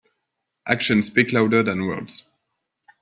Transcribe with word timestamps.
Actions 0.65 1.05
speak 1.05 1.31
louder 1.31 1.61
than 1.61 1.85
words. 1.85 2.23